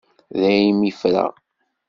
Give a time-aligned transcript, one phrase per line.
[0.39, 1.33] Daymi i ffreɣ.